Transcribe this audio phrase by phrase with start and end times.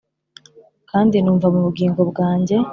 [0.91, 2.55] kandi numva mu bugingo bwanjye,